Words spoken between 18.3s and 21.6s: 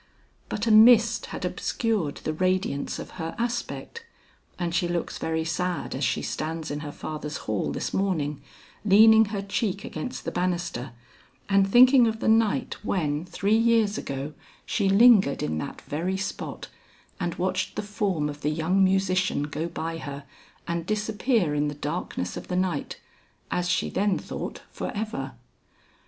the young musician go by her and disappear